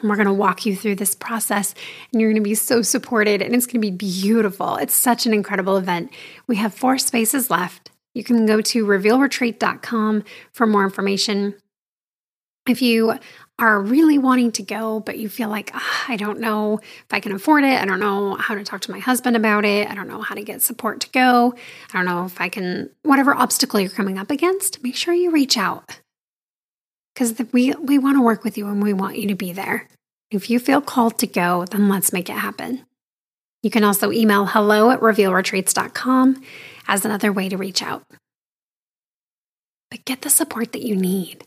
[0.00, 1.72] And we're going to walk you through this process
[2.12, 4.74] and you're going to be so supported and it's going to be beautiful.
[4.74, 6.10] It's such an incredible event.
[6.48, 7.92] We have four spaces left.
[8.12, 11.54] You can go to revealretreat.com for more information.
[12.68, 13.20] If you
[13.58, 17.20] are really wanting to go, but you feel like, oh, I don't know if I
[17.20, 17.80] can afford it.
[17.80, 19.88] I don't know how to talk to my husband about it.
[19.88, 21.54] I don't know how to get support to go.
[21.92, 25.30] I don't know if I can, whatever obstacle you're coming up against, make sure you
[25.30, 26.00] reach out
[27.14, 29.88] because we, we want to work with you and we want you to be there.
[30.32, 32.84] If you feel called to go, then let's make it happen.
[33.62, 36.42] You can also email hello at revealretreats.com
[36.88, 38.02] as another way to reach out.
[39.90, 41.44] But get the support that you need.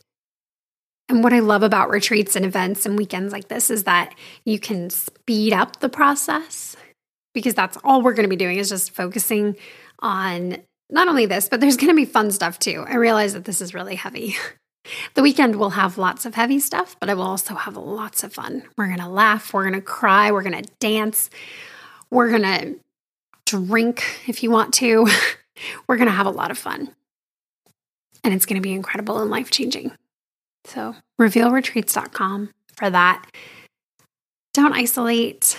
[1.10, 4.60] And what I love about retreats and events and weekends like this is that you
[4.60, 6.76] can speed up the process
[7.34, 9.56] because that's all we're going to be doing is just focusing
[10.00, 10.58] on
[10.90, 12.84] not only this, but there's going to be fun stuff too.
[12.88, 14.36] I realize that this is really heavy.
[15.16, 18.32] The weekend will have lots of heavy stuff, but I will also have lots of
[18.32, 18.64] fun.
[18.78, 21.30] We're going to laugh, we're going to cry, we're going to dance,
[22.10, 22.80] we're going to
[23.46, 25.06] drink if you want to.
[25.88, 26.94] we're going to have a lot of fun.
[28.24, 29.92] And it's going to be incredible and life changing.
[30.68, 33.26] So, revealretreats.com for that.
[34.54, 35.58] Don't isolate.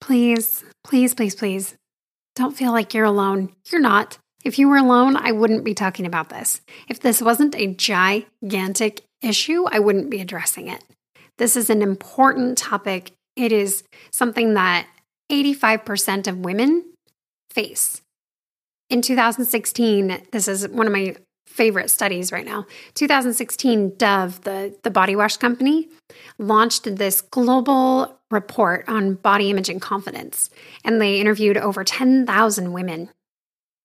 [0.00, 1.74] Please, please, please, please.
[2.36, 3.54] Don't feel like you're alone.
[3.70, 4.18] You're not.
[4.44, 6.60] If you were alone, I wouldn't be talking about this.
[6.88, 10.84] If this wasn't a gigantic issue, I wouldn't be addressing it.
[11.38, 13.12] This is an important topic.
[13.36, 14.86] It is something that
[15.30, 16.84] 85% of women
[17.50, 18.02] face.
[18.90, 21.16] In 2016, this is one of my
[21.52, 22.66] favorite studies right now.
[22.94, 25.88] 2016, Dove, the, the body wash company,
[26.38, 30.50] launched this global report on body image and confidence.
[30.84, 33.10] And they interviewed over 10,000 women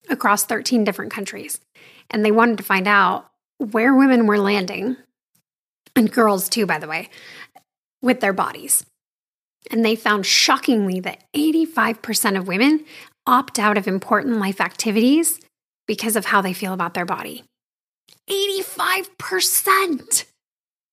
[0.09, 1.59] across 13 different countries.
[2.09, 4.95] And they wanted to find out where women were landing,
[5.95, 7.09] and girls too, by the way,
[8.01, 8.85] with their bodies.
[9.71, 12.85] And they found shockingly that 85% of women
[13.25, 15.39] opt out of important life activities
[15.87, 17.43] because of how they feel about their body.
[18.29, 20.25] 85%.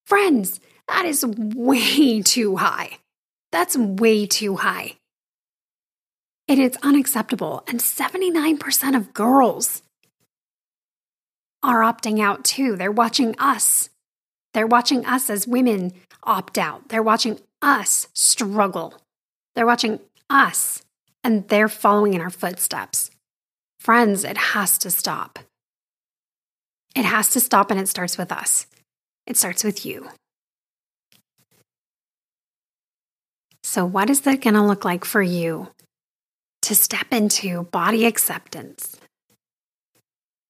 [0.07, 2.99] Friends, that is way too high.
[3.53, 4.97] That's way too high.
[6.49, 7.62] And it's unacceptable.
[7.66, 9.82] And 79% of girls
[11.62, 12.76] are opting out too.
[12.76, 13.89] They're watching us.
[14.53, 16.89] They're watching us as women opt out.
[16.89, 18.95] They're watching us struggle.
[19.55, 20.82] They're watching us
[21.22, 23.11] and they're following in our footsteps.
[23.80, 25.39] Friends, it has to stop.
[26.95, 28.66] It has to stop and it starts with us.
[29.26, 30.09] It starts with you.
[33.62, 35.68] So, what is that going to look like for you
[36.62, 38.97] to step into body acceptance?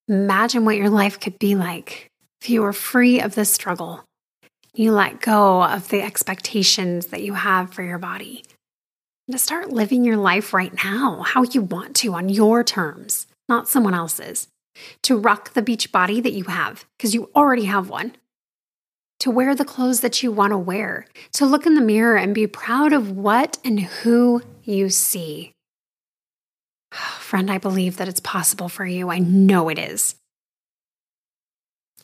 [0.08, 2.10] Imagine what your life could be like
[2.42, 4.04] if you were free of the struggle.
[4.74, 8.44] You let go of the expectations that you have for your body.
[9.26, 13.26] And to start living your life right now, how you want to, on your terms,
[13.48, 14.48] not someone else's
[15.02, 18.16] to rock the beach body that you have, because you already have one,
[19.20, 22.34] to wear the clothes that you want to wear, to look in the mirror and
[22.34, 25.52] be proud of what and who you see.
[26.92, 29.10] Friend, I believe that it's possible for you.
[29.10, 30.16] I know it is.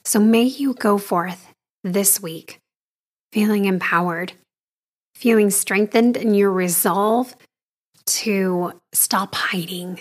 [0.05, 1.53] So may you go forth
[1.85, 2.59] this week
[3.33, 4.33] feeling empowered,
[5.15, 7.37] feeling strengthened in your resolve
[8.07, 10.01] to stop hiding,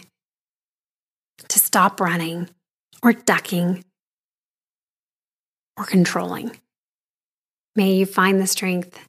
[1.47, 2.49] to stop running,
[3.03, 3.83] or ducking
[5.77, 6.51] or controlling.
[7.75, 8.99] May you find the strength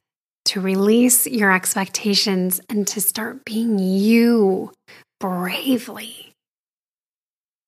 [0.45, 4.71] to release your expectations and to start being you
[5.19, 6.33] bravely.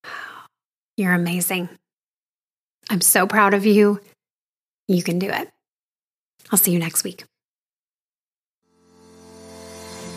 [0.98, 1.70] You're amazing.
[2.90, 4.00] I'm so proud of you.
[4.88, 5.50] You can do it.
[6.52, 7.24] I'll see you next week.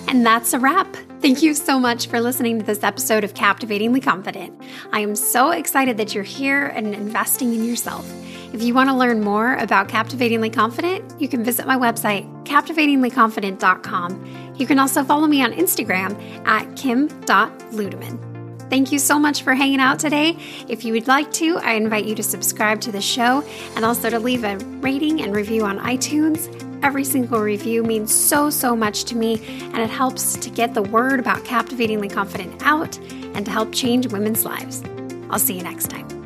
[0.09, 0.97] And that's a wrap.
[1.21, 4.61] Thank you so much for listening to this episode of Captivatingly Confident.
[4.93, 8.11] I am so excited that you're here and investing in yourself.
[8.53, 14.55] If you want to learn more about Captivatingly Confident, you can visit my website, captivatinglyconfident.com.
[14.57, 18.23] You can also follow me on Instagram at kim.ludeman.
[18.71, 20.37] Thank you so much for hanging out today.
[20.69, 23.45] If you would like to, I invite you to subscribe to the show
[23.75, 26.66] and also to leave a rating and review on iTunes.
[26.83, 30.83] Every single review means so, so much to me, and it helps to get the
[30.83, 32.99] word about Captivatingly Confident out
[33.35, 34.83] and to help change women's lives.
[35.31, 36.26] I'll see you next time.